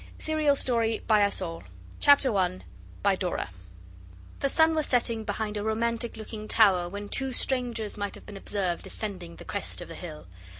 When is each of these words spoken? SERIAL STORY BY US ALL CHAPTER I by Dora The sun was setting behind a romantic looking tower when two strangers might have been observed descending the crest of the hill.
SERIAL 0.17 0.55
STORY 0.55 1.03
BY 1.05 1.23
US 1.25 1.43
ALL 1.43 1.63
CHAPTER 1.99 2.35
I 2.35 2.61
by 3.03 3.15
Dora 3.15 3.51
The 4.39 4.49
sun 4.49 4.73
was 4.73 4.87
setting 4.87 5.23
behind 5.23 5.57
a 5.57 5.63
romantic 5.63 6.17
looking 6.17 6.47
tower 6.47 6.89
when 6.89 7.07
two 7.07 7.31
strangers 7.31 7.97
might 7.97 8.15
have 8.15 8.25
been 8.25 8.35
observed 8.35 8.81
descending 8.81 9.35
the 9.35 9.45
crest 9.45 9.79
of 9.79 9.89
the 9.89 9.93
hill. 9.93 10.25